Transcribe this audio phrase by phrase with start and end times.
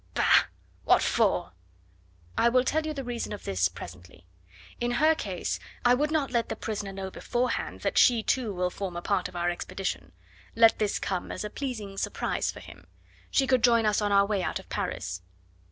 [0.15, 0.45] Bah!
[0.83, 1.51] What for?"
[2.35, 4.25] "I will tell you the reason of this presently.
[4.79, 8.71] In her case I should not let the prisoner know beforehand that she too will
[8.71, 10.13] form a part of our expedition.
[10.55, 12.87] Let this come as a pleasing surprise for him.
[13.29, 15.21] She could join us on our way out of Paris."